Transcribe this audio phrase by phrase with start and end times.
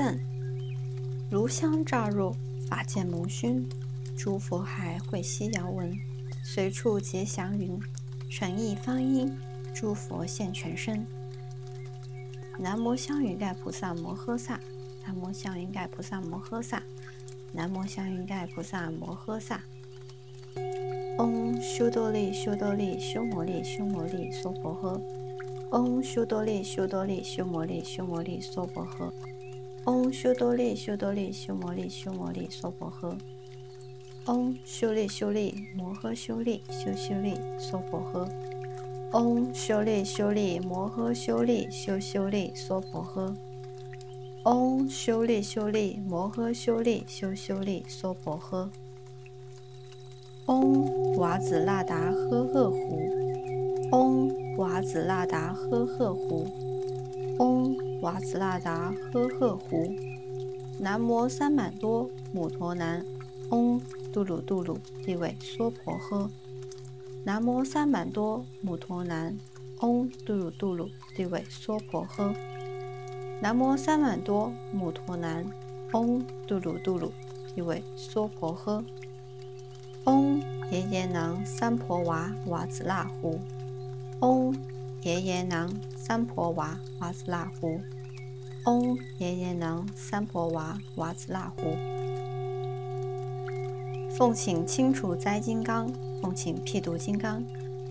[0.00, 0.18] 香赞，
[1.30, 2.34] 炉香乍入，
[2.66, 3.68] 法界蒙熏，
[4.16, 5.94] 诸佛海会西遥闻，
[6.42, 7.78] 随处结祥云，
[8.30, 9.30] 诚意方音，
[9.74, 11.06] 诸佛现全身。
[12.58, 14.58] 南无香云盖菩萨摩诃萨，
[15.04, 16.82] 南无香云盖菩萨摩诃萨，
[17.52, 19.62] 南无香云盖菩萨摩诃萨。
[21.18, 24.98] 嗡修多利修多利修摩利修摩利娑婆诃。
[25.72, 29.12] 嗡修多利修多利修摩利修摩利娑婆诃。
[29.86, 33.16] 嗡修多利修多利修摩利修摩利娑婆诃。
[34.26, 38.28] 嗡修利修利摩诃修利修修利娑婆诃。
[39.12, 43.34] 嗡修利修利摩诃修利修修利娑婆诃。
[44.44, 48.68] 嗡修利修利摩诃修利修修利娑婆诃。
[50.44, 53.00] 嗡瓦子那达呵呵呼。
[53.92, 56.46] 嗡瓦子那达呵呵呼。
[57.38, 59.94] 嗡瓦子那达呵呵呼。
[60.78, 63.04] 南无三满多母陀南。
[63.50, 63.80] 翁
[64.12, 66.28] 杜鲁杜鲁地位娑婆诃。
[67.22, 69.36] 南无三满多母陀南，
[69.80, 72.34] 翁杜鲁杜鲁地位娑婆诃。
[73.42, 75.44] 南无三满多母陀南，
[75.92, 77.12] 翁杜鲁杜鲁
[77.54, 78.82] 地位娑婆诃。
[80.04, 80.40] 翁
[80.70, 83.38] 耶耶囊三婆娃娃子那呼，
[84.20, 84.56] 嗡
[85.02, 87.80] 耶耶囊三婆娃娃子那呼，
[88.64, 91.76] 嗡耶耶囊三婆娃娃子那呼。
[94.16, 95.90] 奉请清除灾金刚。
[96.22, 97.42] 奉请辟毒金刚，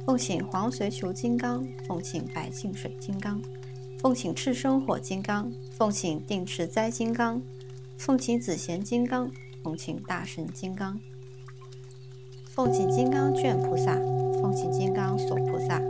[0.05, 3.41] 奉请黄随求金刚，奉请白净水金刚，
[3.97, 7.41] 奉请赤生火金刚，奉请定持灾金刚，
[7.97, 9.31] 奉请紫贤金刚，
[9.63, 10.99] 奉请大神金刚，
[12.45, 13.95] 奉请金刚卷菩萨，
[14.39, 15.81] 奉请金刚锁菩萨，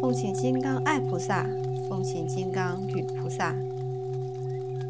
[0.00, 1.46] 奉请金刚爱菩萨，
[1.86, 3.54] 奉请金刚与菩萨，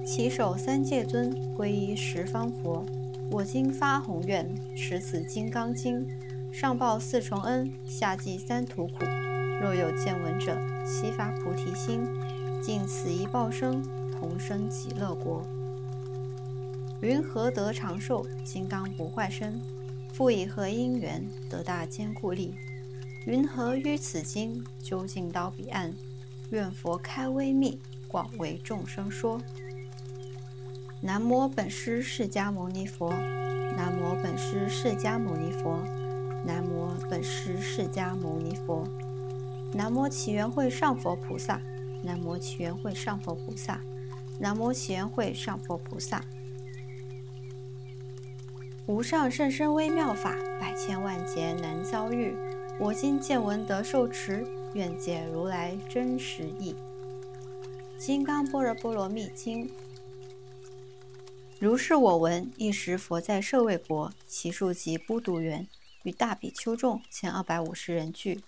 [0.07, 2.87] 起手三界尊，皈依十方佛，
[3.29, 6.07] 我今发宏愿，持此金刚经。
[6.53, 9.05] 上报四重恩，下济三途苦。
[9.61, 10.57] 若有见闻者，
[10.87, 12.07] 悉发菩提心，
[12.63, 13.83] 尽此一报生，
[14.13, 15.43] 同生极乐国。
[17.01, 18.25] 云何得长寿？
[18.45, 19.61] 金刚不坏身。
[20.13, 22.55] 复以何因缘得大坚固力？
[23.31, 24.67] 云何于此经？
[24.83, 25.95] 究竟到彼岸？
[26.51, 29.41] 愿佛开微密，广为众生说。
[31.01, 33.13] 南无本师释迦牟尼佛。
[33.13, 35.79] 南无本师释迦牟尼佛。
[36.45, 38.85] 南无本师释迦牟尼佛，
[39.75, 41.63] 南无起源会上佛菩萨，
[42.03, 43.81] 南无起源会上佛菩萨，
[44.41, 46.21] 南无起源会上佛菩萨。
[48.87, 52.35] 无上甚深微妙法，百千万劫难遭遇。
[52.83, 54.43] 我今见闻得受持，
[54.73, 56.75] 愿解如来真实义。
[57.99, 59.69] 《金刚般若波罗蜜经》：
[61.59, 65.69] 如是我闻，一时佛在舍卫国，其数及不度缘。
[66.05, 68.43] 与大比丘众千二百五十人聚，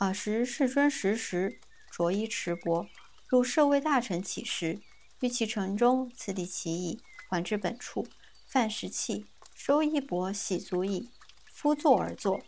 [0.00, 1.58] 尔时世尊时时
[1.90, 2.86] 着衣持钵，
[3.26, 4.80] 入舍卫大臣起时，
[5.20, 7.00] 欲其城中，次第其已，
[7.30, 8.06] 还至本处，
[8.46, 11.08] 饭食器，收衣钵，洗足矣。
[11.46, 12.42] 夫坐而坐。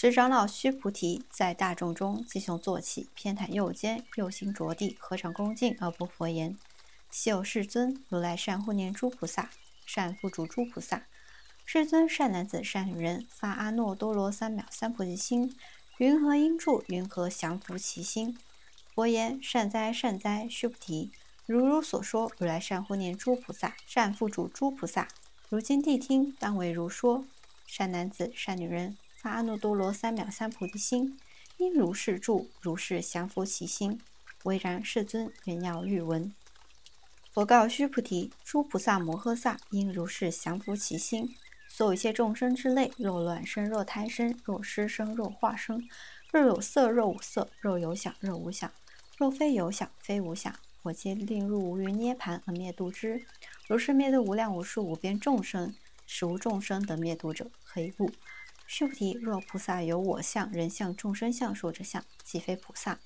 [0.00, 6.56] 持长老须菩提在大众中即从坐起，偏袒右肩，右心着地，合掌恭敬而不佛言
[7.12, 9.50] ：“昔有世尊，如来善护念诸菩萨，
[9.84, 11.04] 善付嘱诸菩萨。”
[11.66, 15.54] 世尊善男子、善女人，发阿耨多罗三藐三菩提心，
[15.98, 16.82] 云何应住？
[16.88, 18.38] 云何降伏其心？
[18.94, 21.10] 佛言：善哉，善哉，须菩提！
[21.44, 25.08] 如如所说，如来善护念诸菩萨，善付嘱诸菩萨。
[25.50, 27.26] 如今谛听，当为如说。
[27.66, 31.18] 善男子、善女人，发阿耨多罗三藐三菩提心，
[31.58, 34.00] 应如是住，如是降伏其心。
[34.44, 36.34] 唯然，世尊，愿要欲闻。
[37.30, 41.36] 佛告须菩提：诸菩萨摩诃萨，应如是降伏其心。
[41.68, 45.86] 所有一切众生之类，若卵生，若胎生，若湿生，若化生，
[46.32, 48.72] 若有色，若无色，若有想，若无想，
[49.18, 53.22] 若非有想，非无想，我皆令入无余涅盘而灭度之。
[53.68, 55.74] 如是灭度无量无数无边众生，
[56.06, 57.46] 实无众生得灭度者。
[57.62, 58.10] 何以故？
[58.72, 63.00] 须菩提，若菩萨有我相、人相、众生相、寿者相，即非菩萨。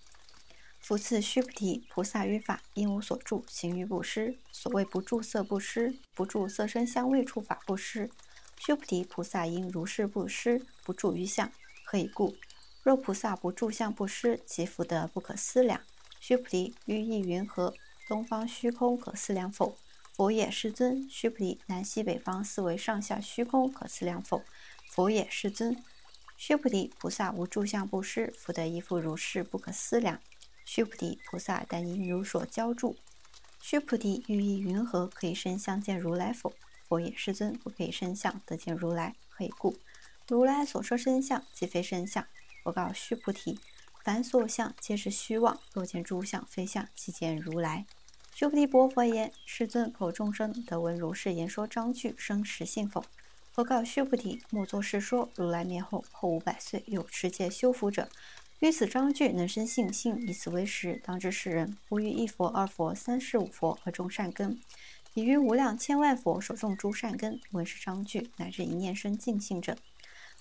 [0.79, 4.37] 复次，须菩提，菩萨于法应无所住，行于布施。
[4.53, 8.11] 所谓不住色布施，不住色身香味触法布施。
[8.59, 11.51] 须菩提，菩萨应如是布施，不住于相。
[11.87, 12.37] 何以故？
[12.83, 15.81] 若菩萨不住相布施，其福德不可思量。
[16.21, 17.73] 须菩提，于意云何？
[18.07, 19.79] 东方虚空可思量否？
[20.13, 21.09] 佛也，世尊。
[21.09, 24.45] 须菩提，南西北方四维上下虚空可思量否？
[24.87, 25.83] 佛也，世尊。
[26.37, 30.21] 须菩提，菩萨无住相布施，福德亦复如是，不可思量。
[30.65, 32.97] 须菩提，菩萨但应如所教住。
[33.61, 35.07] 须菩提，欲意云何？
[35.07, 36.53] 可以身相见如来否？
[36.89, 39.15] 佛也，世尊，不可以身相得见如来。
[39.29, 39.77] 何以故？
[40.29, 42.27] 如来所说身相，即非身相。
[42.63, 43.59] 佛告须菩提：
[44.03, 45.61] 凡所相，皆是虚妄。
[45.73, 47.87] 若见诸相非相，即见如来。
[48.35, 53.05] 须菩提，薄佛言：世尊，口众生得闻如是言说章句，生实信否？
[53.55, 55.31] 佛告须菩提：莫作是说。
[55.37, 58.09] 如来灭后，后五百岁，有持戒修福者。
[58.59, 64.59] 于此章句能生信心，以此为实，当知世人不于一佛、二佛、三世五佛而种善根，
[65.13, 69.77] 已于无量千万佛所种诸善根，闻是章句，乃至一念生净信者。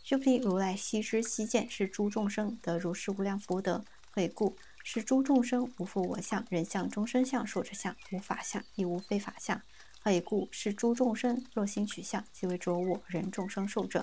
[0.03, 3.85] 须菩提，如来悉知悉见，是诸众生得如是无量福德。
[4.09, 4.55] 何故？
[4.83, 9.61] 是诸众生无复我相、人相、众生相、寿者相，无法相，亦无非法相。
[10.05, 10.49] 何故？
[10.51, 14.01] 是诸众生若心取相，即为着我人众生受者；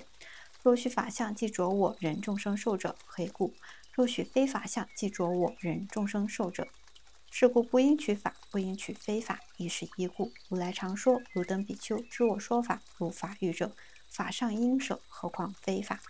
[0.62, 2.97] 若许法相，即着我人众生受者。
[3.05, 3.52] 何故？
[3.93, 6.67] 若许非法相，即着我人众生受者。
[7.31, 10.32] 是故不应取法，不应取非法，亦是一故。
[10.49, 13.76] 如来常说：汝等比丘知我说法，如法欲者，
[14.08, 16.00] 法上应舍，何况非法？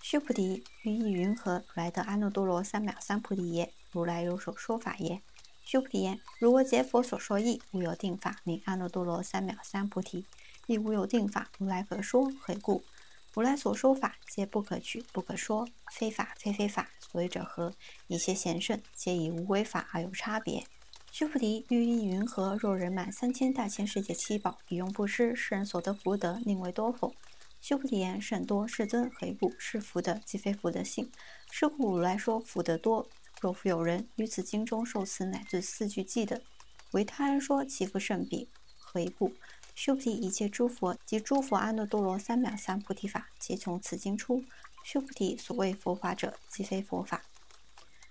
[0.00, 1.58] 须菩提，于意云何？
[1.58, 3.74] 如来得阿耨多罗三藐三菩提耶？
[3.90, 5.20] 如来有所说法耶？
[5.64, 10.26] 须菩提言：如我解佛所说义，无有定法名阿耨多罗三藐三菩提，
[10.66, 12.30] 亦无有定法如来可说。
[12.40, 12.84] 何故？
[13.32, 16.90] 如来所说法，皆不可取，不可说，非法非非法。
[17.00, 17.72] 所以者何？
[18.06, 20.66] 一切贤圣，皆以无为法而有差别。
[21.10, 22.56] 须菩提，欲意云何？
[22.56, 27.14] 若人满三千大千世界七宝，以用布施，世人所得福德，宁为多否？
[27.60, 28.66] 须菩提言：甚多。
[28.66, 29.54] 世尊，何故？
[29.58, 31.10] 是福德，即非福德性。
[31.50, 33.08] 是故如来说福德多。
[33.42, 36.40] 若复有人于此经中受持乃至四句偈等，
[36.92, 38.48] 为他人说，其福甚彼。
[38.78, 39.34] 何以故？
[39.74, 44.44] 须菩提，一切诸佛及诸佛阿耨多罗三藐三菩提法，皆从此经出。
[44.84, 47.24] 须菩提，所谓佛法者，即非佛法。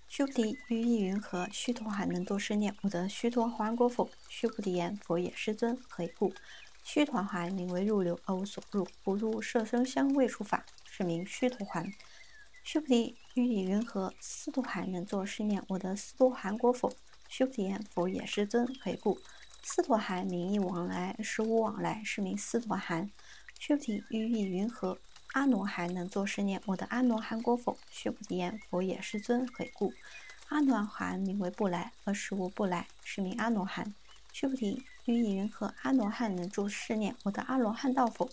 [0.06, 1.48] 须菩提，于意云何？
[1.50, 4.10] 须陀洹能多是念：我得须陀洹果否？
[4.28, 5.80] 须菩提言：佛也，世尊。
[5.88, 6.34] 何以故？
[6.84, 11.90] 须陀洹名为入流而无所入，不入色声香味触法，是名须陀洹。
[12.62, 14.12] 须菩提，于意云何？
[14.20, 16.92] 斯陀含能作是念：我得斯陀含果否？
[17.30, 18.66] 须菩提言：佛也，世尊。
[18.78, 19.18] 何以故？
[19.62, 23.10] 斯陀含名义往来，实无往来，是名斯陀含。
[23.58, 24.98] 须菩提，于意云何？
[25.32, 27.78] 阿罗汉能作是念：我的阿罗汉果否？
[27.90, 29.46] 须菩提言：佛也，世尊。
[29.46, 29.94] 何故？
[30.48, 33.94] 阿罗汉名为不来，而实无不来，是名阿罗汉。
[34.30, 35.72] 须菩提，于意云何？
[35.80, 38.28] 阿罗汉能作是念：我的阿罗汉道否？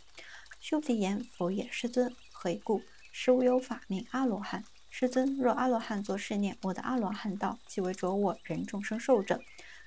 [0.59, 2.13] 须菩提言：佛也，世尊。
[2.33, 2.81] 何故？
[3.13, 4.61] 实无有法名阿罗汉。
[4.89, 9.39] 师尊，若阿罗汉作是念：我的阿罗汉道，即为着我人众生受者。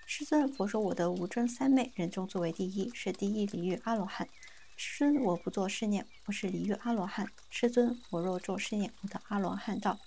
[0.06, 4.28] 师尊，佛说我得无争三昧，人中作为第一，是第一离欲阿罗汉。
[4.76, 7.26] 师尊，我不作是念，不是离欲阿罗汉。
[7.50, 9.99] 师尊，我若作是念，我的阿罗汉道。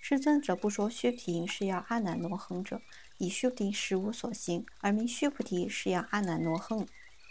[0.00, 2.80] 师尊，则不说须菩提是要阿难罗恒者，
[3.18, 6.86] 以须菩提实无所行，而名须菩提是要阿难罗恒。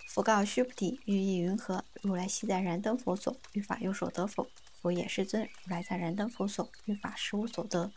[0.08, 1.84] 佛告须菩提：欲意云何？
[2.02, 4.48] 如来昔在燃灯佛所，欲法有所得否？
[4.84, 5.44] 佛也，世尊。
[5.64, 7.94] 如来在燃灯佛所，欲法实无所得。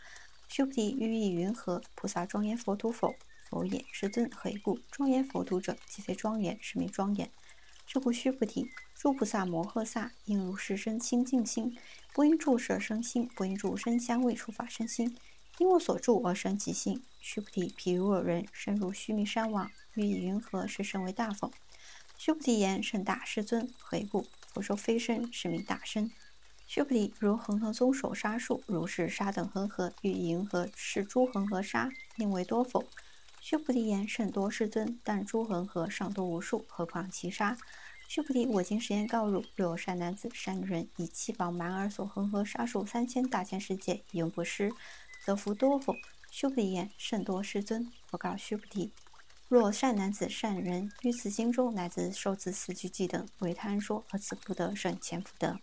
[0.47, 1.83] 须菩提，欲意云何？
[1.95, 3.13] 菩萨庄严佛土否？
[3.49, 4.31] 佛也，世尊。
[4.33, 4.79] 何以故？
[4.89, 7.29] 庄严佛土者，即非庄严，是名庄严。
[7.85, 11.77] 是故须菩提，诸菩萨摩诃萨应如是生清净心，
[12.13, 15.13] 不应住色生心，不应住声香味触法生心，
[15.57, 17.03] 因我所住而生其心。
[17.19, 21.51] 须菩提，譬如有人身入须弥山王，欲以云何是甚为大否？
[22.17, 23.69] 须菩提言：甚大，世尊。
[23.77, 24.25] 何以故？
[24.53, 26.09] 佛说非身，是名大身。
[26.67, 32.85] 须菩提，如恒河宗首沙数，如是沙等恒河，欲迎合是诸恒河沙，宁为多否？
[33.39, 34.99] 须菩提言：甚多，世尊。
[35.01, 37.57] 但诸恒河尚多无数，何况其沙？
[38.09, 44.69] 须菩提，我今实言告汝：若有善男子、善女人，以七宝满而所恒河沙数三千大千世界，以用布施，
[45.25, 45.95] 得福多否？
[46.29, 47.89] 须菩提言：甚多，世尊。
[48.11, 48.91] 我告须菩提：
[49.47, 55.57] 若善男子、善人于此经中乃至受此四句偈等，为他人说，而此福德胜前福德。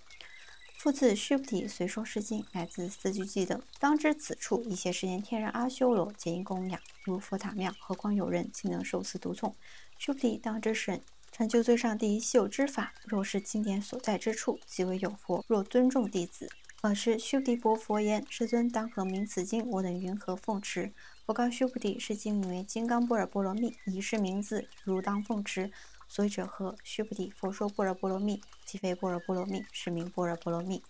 [0.85, 7.75] 复次，须菩提随说是经，来自四句偈等，当知此处一切世间天人阿修罗皆应供养，如佛塔庙。
[7.81, 9.55] 何况有人竟能受此独诵？
[9.97, 11.01] 须菩提，当知是
[11.33, 12.93] 成就最上第一稀有之法。
[13.07, 15.43] 若是经典所在之处，即为有佛。
[15.49, 16.51] 若尊重弟子，
[16.83, 19.67] 尔时须菩提薄佛言：“世尊，当何名此经？
[19.71, 20.93] 我等云何奉持？”
[21.25, 25.73] 佛告须菩提：“是经名为《金刚般若波罗蜜》，以是名字，如当奉持。”
[26.15, 26.77] 所以者何？
[26.85, 30.81] 须菩提，佛说般若波罗蜜，即非般若波罗蜜，是名般若波罗蜜。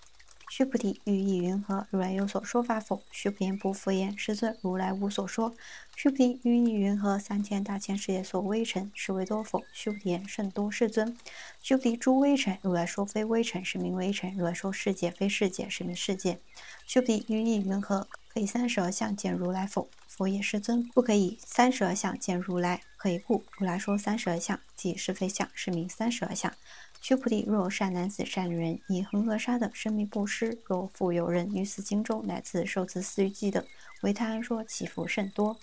[0.51, 1.87] 须菩提，欲意云何？
[1.89, 3.03] 如来有所说法否？
[3.11, 4.15] 须菩提不复言。
[4.19, 5.55] 世尊，如来无所说。
[5.97, 7.19] 须菩提，欲意云何？
[7.19, 9.65] 三千大千世界所微尘，是为多否？
[9.73, 10.71] 须菩提言：甚多。
[10.71, 11.17] 世尊，
[11.63, 16.39] 须菩提，诸微尘，如来说非微尘，是名微尘；如来说世界非世界，是名世界。
[16.87, 18.07] 须菩提，欲意云何？
[18.29, 19.89] 可以三十而相见如来否？
[20.17, 22.83] 佛也世尊，不可以三十二相见如来。
[22.97, 23.45] 可以故？
[23.59, 26.53] 如来说三十二相，即是非相，是名三十二相。
[27.01, 33.67] 须菩提，若善男子、善女人，以恒河沙等生命布施，若复有人于此经中乃至受持四句偈的，
[34.03, 35.59] 为他人说，其福甚多。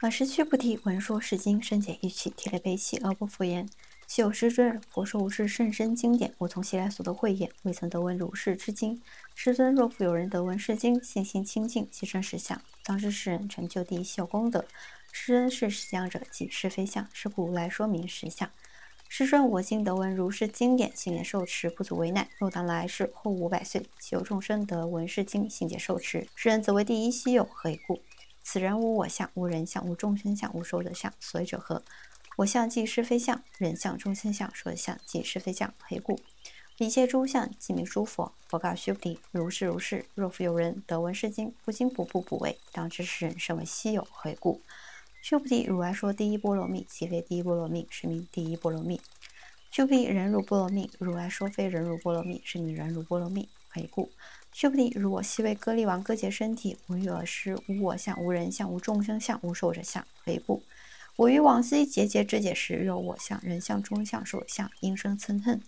[0.00, 3.68] 尔时须菩提闻说是经，深解义气，涕泪悲泣，而不复言。
[4.10, 9.00] 昔有师尊，佛说无是甚深经典，我从昔来所得慧眼，未曾得闻如是之经。
[9.36, 14.64] 师尊，若复有人得闻是经，信心清净，其身实相，当知世人成就第一修功德。
[15.12, 18.50] 师恩是实相者，即是非相，是故如来说明实相。
[19.08, 22.26] 师尊，我今得闻如是经典，信念受持，不足为难。
[22.40, 27.44] 若当来世后五百岁，其有众生得闻是经，信解受持，世人则为第一希有。
[27.44, 28.02] 何以故？
[28.42, 31.12] 此人无我相，无人相，无众生相，无寿者相。
[31.20, 31.80] 所以者何？
[32.40, 35.74] 我相即是非相，人相、众生相、寿者相即是非相。
[35.78, 36.18] 何以故？
[36.78, 38.32] 一切诸相即名诸佛。
[38.48, 40.06] 佛告须菩提：如是如是。
[40.14, 44.08] 若复有人得闻是经，不惊不怖不畏，当知是人甚为希有。
[44.10, 44.62] 何以故？
[45.20, 48.98] 须菩提，如来说第一波罗蜜，即非第一波罗蜜，是名第一波罗蜜。
[49.70, 53.50] 须菩提，人如波罗蜜，如来说非人如波罗蜜，是名人如波罗蜜。
[53.68, 54.10] 何以故？
[54.50, 60.02] 须菩提，如我昔为歌利王，割截身体，无欲而失，无我相，无人相，无众生相，无寿者相。
[60.24, 60.62] 何以故？
[61.20, 65.60] 我于往昔节节肢解时，有我相、人相、众相、寿相，因生嗔恨。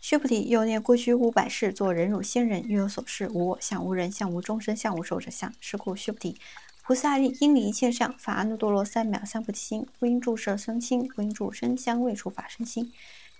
[0.00, 5.54] 须菩提，又念过去五百世作人汝仙人，欲有所事，无我相、无人相、无众生相、无寿者相。
[5.60, 6.36] 是故须菩提。
[6.82, 12.92] 菩萨应离一切相，发阿耨多罗三藐三菩提心，不应住色生心，不应住声香味触法生心，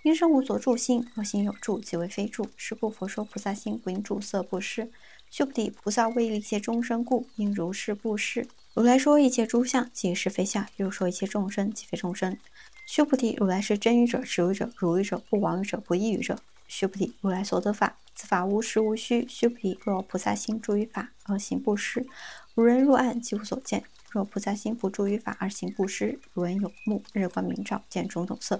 [0.03, 1.05] 因生无所住心。
[1.13, 2.47] 若心有住，即为非住。
[2.55, 4.89] 是故佛说菩萨心不应住色布施。
[5.29, 8.47] 须菩提，菩萨为一切众生故，应如是布施。
[8.75, 12.37] 如来说一切诸相即是非相，又说一切众生即非众生。
[12.85, 16.39] 须菩提，如来是真语者、实语者、如语者、不妄语者、不异语者。
[16.67, 19.27] 须菩提，如来所得法，此法无实无虚。
[19.27, 22.05] 须菩提，若菩萨心住于法而行布施。
[22.53, 23.83] 如人入暗，即无所见。
[24.11, 28.59] 若菩萨心不住于法而行布施，如人有目，日光明照，见种种色。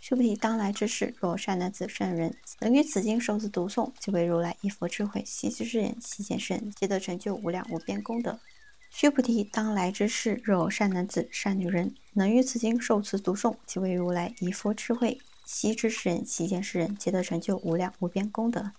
[0.00, 8.38] 须菩提，当来之事，若善男子、善人能于此经受持读诵，即为如来一佛智慧，悉知之人，悉见圣，皆得成就无量无边功德。
[8.90, 18.72] 须菩提，当来之世，若有善男子、善女人能于此经受持读诵，即为如来一佛智慧，悉知世人，悉见世人，皆得成就无量无边功德。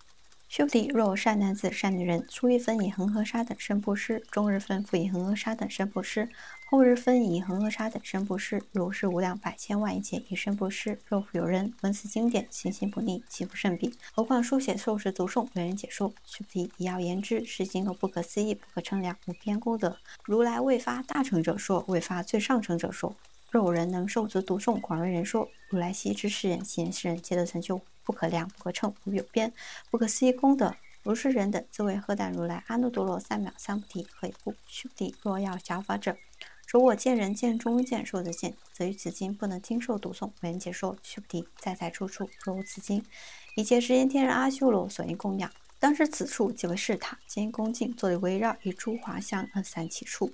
[0.50, 6.26] 须菩提，若善男子、善女人，初一分以恒河沙等身布施，中日分复以恒河沙等身布施，
[6.70, 10.98] 后日分以恒河沙等身布施，如是无量百千万亿劫以身布施。
[11.06, 13.94] 若复有人闻此经典，信心不逆，其不甚彼？
[14.14, 16.14] 何况书写、受持、读诵，为人解说。
[16.24, 19.98] 须菩提，以要言之，是经有不可思议、不可称量、无边功德。
[20.24, 23.14] 如来未发大成者说，未发最上乘者说。
[23.50, 27.82] 若有人能受持读诵，广为人说，如来悉知世人、悉世人，皆得成就。
[28.08, 29.52] 不可量，不可称，无有边，
[29.90, 30.74] 不可思议功德。
[31.02, 34.06] 如是人等，自为何等如来阿耨多罗三藐三菩提。
[34.10, 34.54] 何以故？
[34.66, 36.16] 须菩提，若要小法者，
[36.68, 40.96] 如我见人见中见受者见，则于此经不能听受读诵，为人解说。
[41.02, 43.04] 须菩提，在在处处若无此经，
[43.56, 45.52] 一切世间天人阿修罗所应供养。
[45.78, 50.32] 当时此处即为是塔，今恭敬坐立围绕，以诸华香而散其处。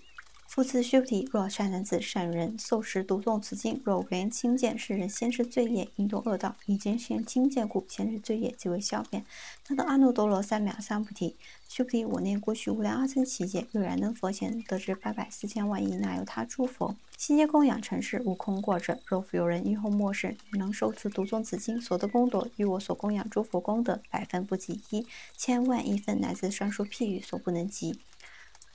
[0.55, 9.25] 复次，须菩提，若善男子、善人受持读诵此经，若为人轻见，是人先是罪业，引动恶道，以见先轻见故，先是罪业即为消灭。
[9.67, 11.35] 得阿耨多罗三藐三菩提。
[11.69, 19.01] 须菩提，我念过去无量阿僧祇劫，有然能佛前得知八百四千万亿那由他诸佛，悉皆供养成事，无空过者。
[19.07, 25.05] 若复有人以后末世能受持读诵此经，所得功德，与我所供养诸佛功德百分不及一，
[25.37, 27.99] 千万亿分乃至上述譬喻所不能及。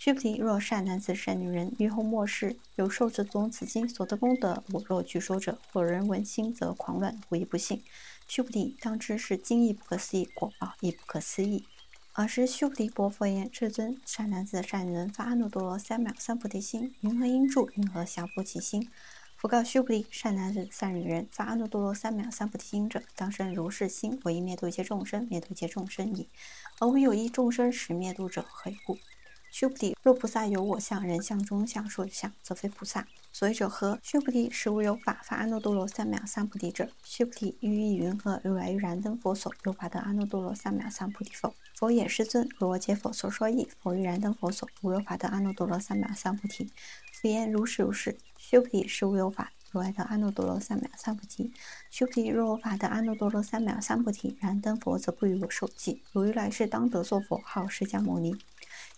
[0.01, 7.83] 须菩提，若善男子、善女人，于后末世有受持读此经所得功德，我若据说者，或人闻心则狂乱，无一不信。
[8.25, 11.65] 须菩提，当知是经义不可思议，果报亦不可思议。
[12.13, 17.69] 尔时，须菩提薄佛言：“至尊，善男子、善女人发阿耨多罗三藐三菩提心，云何应住？
[17.75, 18.89] 云何降伏其心？”
[19.35, 26.29] 佛告须菩提：“善男子、善女人发阿耨多罗三藐三菩提心者，当生如是心：我以灭度一切众生，灭度一切众生矣。
[26.79, 28.97] 而无有一众生使灭度者，何以故？”
[29.51, 33.07] 须菩提，若菩萨有我相、人相、中相、寿相，则非菩萨。
[33.31, 33.99] 所以者何？
[34.01, 36.89] 须菩提，实无有法发阿耨多罗三藐三菩提者。
[37.03, 38.41] 须菩提，于意云何？
[38.43, 41.53] 如来于燃灯佛所，有法得阿耨多罗三藐三菩提否？
[41.75, 42.47] 佛也，世尊。
[42.57, 46.71] 如我解佛所说义，佛于燃灯佛所，无有法得阿耨多罗三藐三菩提。
[47.11, 48.17] 复言如是如是。
[48.37, 51.53] 须菩提，实无有法如来得阿耨多罗三藐三菩提。
[51.91, 56.01] 须菩提，若我法得阿耨多罗三藐三菩提，燃灯佛则不与我受记。
[56.11, 58.35] 如来是当得作佛，号释迦牟尼。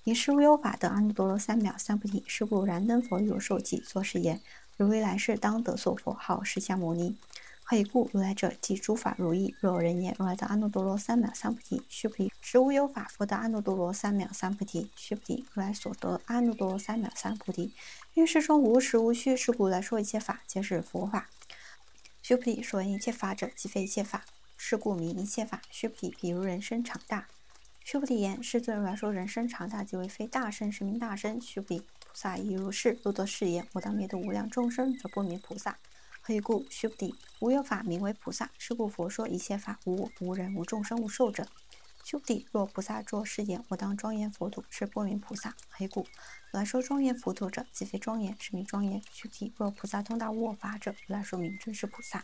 [0.04, 4.42] 以是无有法得阿耨多罗三藐三菩提，是故燃灯佛有受记，作是言：
[4.76, 7.16] 如未来世当得所佛号释迦牟尼。
[7.64, 8.10] 何以故？
[8.12, 9.56] 如来者，即诸法如意。
[9.60, 11.84] 若有人言：如来得阿耨多罗三藐三菩提。
[11.88, 14.90] 须菩提，实无有法，佛得阿耨多罗三藐三菩提。
[14.96, 17.72] 须菩提，如来所得阿耨多罗三藐三菩提，
[18.16, 21.30] 因世中无实无虚，是故来说一切法皆是佛法。
[22.24, 24.26] 须菩提，说一切法者，即非一切法，
[24.58, 25.62] 是故名一切法。
[25.70, 27.28] 须菩提，比如人身长大。
[27.84, 31.42] 须菩提言：世尊，如来说人生长大，即为非大身，是名大身。
[31.42, 32.98] 须菩提，菩萨亦如是。
[33.04, 35.78] 若得是言，我当灭度无量众生，则不名菩萨。
[36.22, 36.66] 何以故？
[36.70, 38.50] 须菩提，无有法名为菩萨。
[38.58, 41.46] 是故佛说一切法无我、无人、无众生、无寿者。
[42.04, 45.54] 须菩提，若菩萨作是言，我当庄严佛土，是不名菩萨。
[45.70, 46.02] 何以故？
[46.52, 49.02] 如来说庄严佛土者，即非庄严，是名庄严。
[49.12, 52.24] 须菩提，若菩萨通达无我法者，如来说名真是菩萨。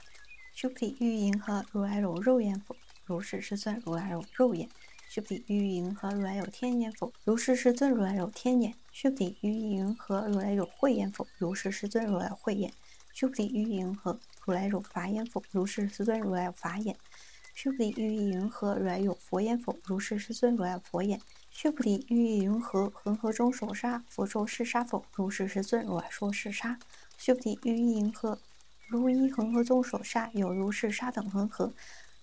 [0.54, 1.66] 须菩提，欲云何？
[1.72, 2.76] 如来有肉眼否？
[3.06, 3.82] 如是，世尊。
[3.86, 4.70] 如来有肉眼。
[5.10, 6.12] 须菩提，欲云何？
[6.12, 7.12] 如来有天眼否？
[7.24, 7.90] 如是，世尊。
[7.92, 8.74] 如来有天眼。
[8.92, 10.28] 须菩提，欲云何？
[10.28, 11.26] 如来有慧眼否？
[11.38, 12.06] 如是，世尊。
[12.06, 12.72] 如来有慧眼。
[13.14, 14.20] 须菩提，于云何？
[14.46, 15.42] 如来有法眼否？
[15.52, 16.20] 如是，世尊。
[16.20, 16.96] 如来有法眼。
[17.54, 18.76] 须菩提，于云何？
[18.76, 19.76] 如来有佛眼否？
[19.86, 20.56] 如是，世尊。
[20.56, 21.20] 如来有佛眼。
[21.50, 22.90] 须菩提，于云何？
[22.90, 25.06] 恒河中所沙，佛说是杀否？
[25.16, 25.86] 如是，世尊。
[25.86, 26.78] 如来说是沙。
[27.18, 28.38] 须菩提，于云何？
[28.88, 31.74] 如一恒河中所沙，有如是沙等恒河，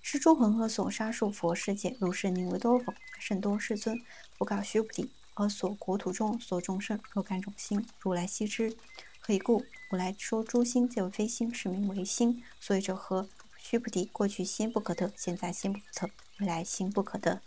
[0.06, 2.92] 是诸恒河所杀数佛世界，如是宁为多否？
[3.18, 3.99] 甚多，世尊。
[4.37, 8.76] 不告须菩提，而所国土中所众生，若干种心，如来悉知。
[9.18, 9.64] 何以故？
[9.88, 12.42] 我来说诸心皆为非心，是名为心。
[12.61, 13.26] 所以者何？
[13.56, 17.40] 须菩提，过去心不可得，现在心不可得，未来心不可得。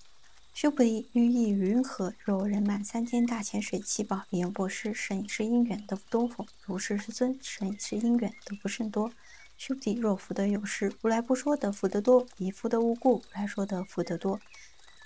[0.52, 2.16] 须菩提，于意云何？
[2.26, 6.44] 若人满三千大千水七宝，言不施，甚是因缘得不多否？
[6.66, 7.38] 如是，世尊。
[7.40, 9.12] 甚是因缘得不甚多。
[9.58, 14.40] 须菩提，若福德有失，如来不说得福德多；以福德无故，如来说得福德多。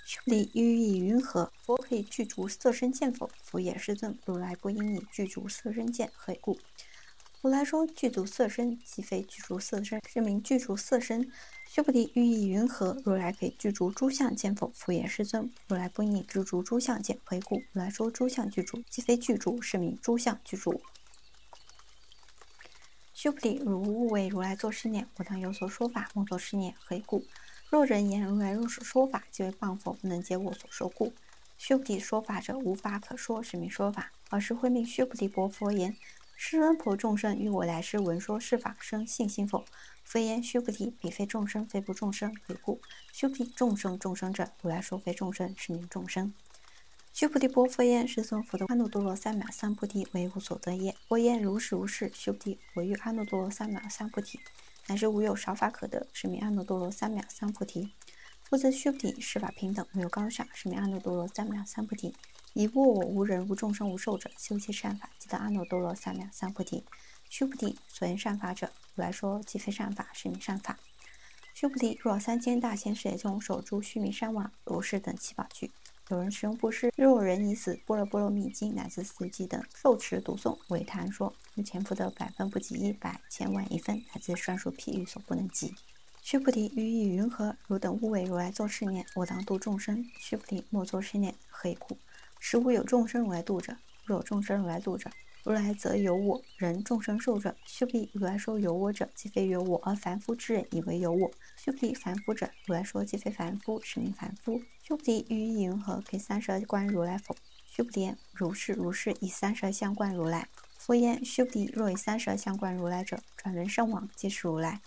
[0.04, 1.50] 须菩提，于意云何？
[1.62, 3.30] 佛可以具足色身见否？
[3.42, 4.16] 佛也，世尊。
[4.26, 6.58] 如来不应以具足色身见，何以故？
[7.40, 11.32] 如来说具足色身，即非具足色身，是名具足色身。
[11.66, 13.00] 须菩提，欲意云何？
[13.06, 14.70] 如来可以具足诸相见否？
[14.74, 15.50] 佛也，世尊。
[15.66, 17.56] 如来不应以具足诸相见，何以故？
[17.72, 20.82] 如来说诸相具足，即非具足，是名诸相具足。
[23.22, 27.24] 须菩提，如勿为如来作是念：我当有所说法，莫作是念，何以故？
[27.70, 31.12] 若人言如来若是说法，即为谤佛，不能解我所说故。
[31.56, 34.10] 须菩提说法者，无法可说，是名说法。
[34.30, 35.96] 尔时会命须菩提薄佛言：
[36.34, 39.64] 世尊婆众生于我来世闻说是法，生信心否？
[40.02, 42.80] 佛言：须菩提，彼非众生，非不众生，何故？
[43.12, 46.34] 须菩提，众生众生者，如来说非众生，是名众生。
[47.12, 50.96] 须菩提波佛言：世尊，佛的阿耨多罗三藐三菩提为无所得也。
[51.06, 52.10] 佛言：如是如是。
[52.14, 54.40] 须菩提，我欲阿耨多罗三藐三菩提。
[54.86, 57.92] 乃是无有少法可得，是名阿耨多罗三藐三菩提。
[58.44, 62.14] 复则须菩提，是法平等，无有高下，是名阿耨多罗三藐三菩提。
[62.54, 66.82] 以无我、无人、无众生、无寿者，修其善法，即得阿耨多罗三藐三菩提。
[67.28, 70.78] 须菩提，所言善法者，如来说即非善法，是名善法。
[71.52, 75.70] 须菩提，若三千大千世界中，守住须弥山王、如是等七宝具。
[76.10, 85.74] 有人使用布施，若有人已死般若波罗蜜经乃至四季等受持读诵，为他说，有前福德百分不及一百千万一分，乃至算数譬喻所不能及。
[86.20, 87.56] 须菩提，于意云何？
[87.66, 90.04] 汝等勿为如来作是念：我当度众生。
[90.18, 91.96] 须菩提，莫作是念，何以故？
[92.38, 93.76] 实无有众生如来度者。
[94.04, 95.10] 若众生如来度者，
[95.44, 97.56] 如来则有我人众生寿者。
[97.64, 101.30] 须菩提，如来说有我者，即非有我，而凡夫之人以为有我。
[101.56, 104.60] 须菩提，凡夫者，如来说即非凡夫，是名凡夫。
[104.82, 106.02] 须菩提，于意云何？
[106.08, 107.36] 给三十二观如来否？
[107.64, 110.48] 须菩提言：如是如是，以三十二相观如来。
[110.76, 114.80] 佛言：须菩提，若以三十二相观如来者，转轮圣王即是如来。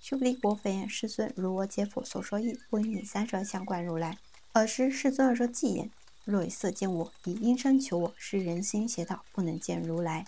[0.00, 4.16] 须菩提，佛言：世尊，如我解佛所说意，不以三十二相观如来。
[4.54, 5.90] 尔时世尊而说偈言：
[6.24, 10.24] 若以色见我，以音声求我，是人心邪道，不能见如来。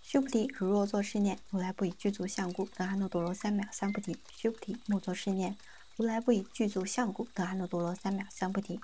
[0.00, 4.16] 须菩提，如若作是念：如来不以具足相故，得阿耨多罗三藐三菩提。
[4.34, 5.54] 须菩提，莫作是念。
[5.96, 8.80] 如来不以具足相故，得阿耨多罗三藐三菩提。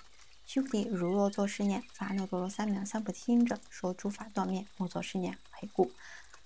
[0.46, 5.36] 须菩提，如若作是念：发阿耨多罗三藐三菩提心者，说诸法断灭，莫作是念。
[5.50, 5.90] 何故？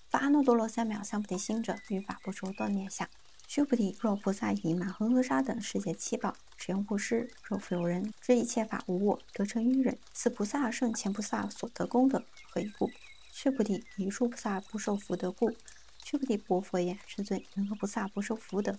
[0.08, 3.06] 发阿耨多罗三藐三菩提心者，于法不说断灭相。
[3.46, 12.90] 须菩提，若菩萨以满恒河沙等世界七宝，使用布施，若复有人知一切法无我，得成于人，此菩萨胜前菩萨所得功德，何以故？
[13.30, 15.54] 须菩提，以诸菩萨不受福德故。
[16.02, 18.74] 须菩提，薄佛言：世尊，云何菩萨不受福德？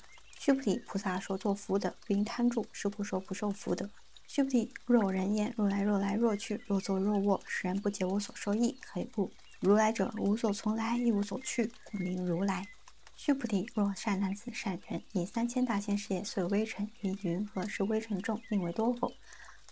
[0.45, 3.89] 须菩提，菩萨说作福德，不应贪著，是故说不受福德。
[4.27, 9.31] 须菩提，若有人言：如来若来若去，若坐若卧，使人不解我所说义，何以故？
[9.59, 12.67] 如来者，无所从来，亦无所去，故名如来。
[13.15, 19.11] 须菩提，若善男子、善人，以三千大千世界所有微尘，于云何是微尘众，应为多否？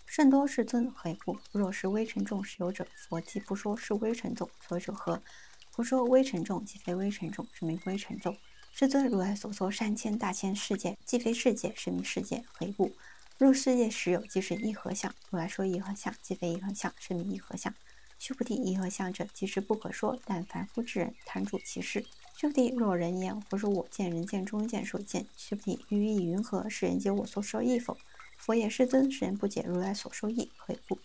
[0.06, 0.90] 甚多，世尊。
[0.90, 1.38] 何以故？
[1.52, 4.50] 若是微尘众是有者，佛即不说是微尘众。
[4.66, 5.22] 所以者何？
[5.70, 8.36] 佛说微尘众，即非微尘众，是名微尘众。
[8.76, 12.42] 世尊，如来所说三千大千世界，既非世界，是名世界。
[12.52, 12.90] 何以故？
[13.38, 15.14] 入世界时有，即是一合相。
[15.30, 17.72] 如来说一合相，既非一合相，是名一合相。
[18.18, 22.04] 须菩提，一合相者，即是不可说，但凡夫之人贪著其事。
[22.36, 25.24] 须菩提，若人言，佛说我见、人见、中见、所见。
[25.36, 26.68] 须菩提，于意云何？
[26.68, 27.96] 是人解我所说意否？
[28.36, 30.50] 佛言：世尊，世人不解如来所说意。
[30.56, 30.98] 何以故？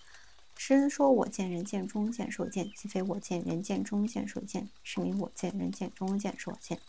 [0.57, 6.79] 世人说我见、人见、中见、所见，即非我见、人见、中见、所见，是名我见、人见、中见、所见。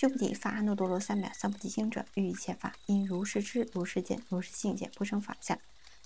[0.00, 5.58] 须菩提，发阿耨多罗三藐三菩提心者，欲一切法因如是知、如是见、如是信解，不生法相。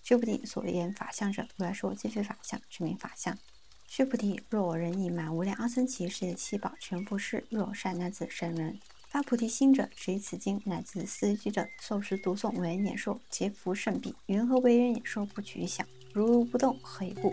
[0.02, 3.38] 须菩提，所言法相者，如来说皆非法相，是名法相。
[3.86, 14.12] 须菩提，若我人以满无量阿僧祇世界七宝全布施，若善男子、善人发菩提心者，持以此经乃至四句者，受持读诵为人演说，皆福甚彼。
[14.26, 15.24] 云何为人演说？
[15.24, 17.32] 不取想，如如不动，何以故？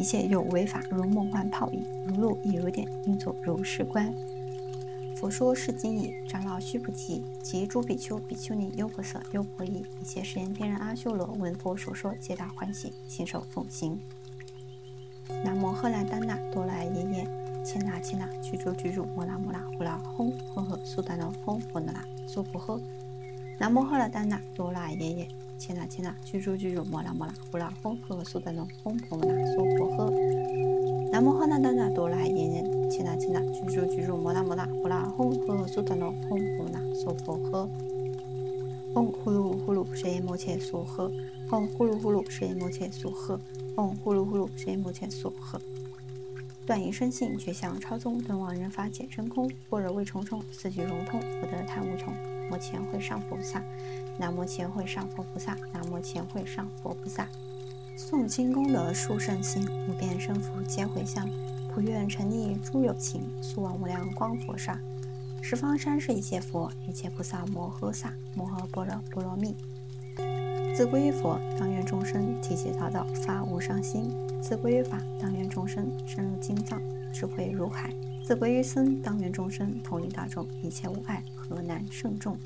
[0.00, 4.12] 一切有为法，如梦幻泡影，如露亦如电，应作如是观。
[5.24, 13.98] 佛说是经已，长老须菩提及诸比丘、比丘尼、优婆塞、优婆夷，一切世间天人阿修罗，闻佛所说，皆大欢喜，信受奉行。
[15.42, 17.26] 南无赫兰丹那多拉耶耶，
[17.64, 22.78] 切那切那，居住居住，摩拉摩拉，呼啦轰，呵呵，苏达那轰，波那拉，娑婆诃。
[23.58, 31.10] 南无赫兰丹那多拉耶耶，切那切那，居住居住，摩拉摩拉，呼啦轰，呵呵，苏达那轰，波那拉，娑婆诃。
[31.10, 37.68] 南无赫兰丹那多拉耶耶，切那切那，居住居住，摩拉摩拉，呼啦轰，呵呵，苏达那轰，波那拉，娑婆诃。
[38.94, 41.10] 嗡呼噜呼噜，谁摩切娑诃。
[41.50, 43.38] 嗡呼噜呼噜，谁摩切娑诃。
[43.76, 45.58] 嗡呼噜呼噜，谁摩切娑诃。
[46.66, 52.12] 断疑生性，觉相超宗，顿忘人法解真空，般若味重重，四句融通，福德叹无穷。
[52.50, 53.62] 南无前会上佛菩萨，
[54.18, 57.26] 南无前会上佛菩萨，南无前会上佛菩萨。
[57.96, 61.28] 诵经功德殊胜行，无边生福皆回向。
[61.74, 64.78] 普愿沉溺诸有情，速往无量光佛刹。
[65.42, 69.54] 十方三世一切佛，一切菩萨摩诃萨，摩诃般若波罗蜜。
[70.74, 74.10] 自归于佛，当愿众生体解大道，发无上心；
[74.46, 76.78] 自归于法，当愿众生深入经藏，
[77.14, 77.88] 智慧如海；
[78.22, 82.36] 自归于僧，当愿众生同一大众，一切无碍，何难胜众。